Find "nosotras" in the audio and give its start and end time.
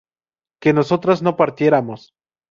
0.73-1.21